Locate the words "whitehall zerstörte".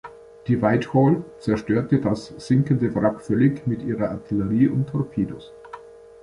0.63-1.99